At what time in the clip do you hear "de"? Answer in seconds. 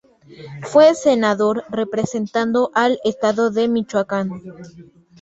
3.51-3.67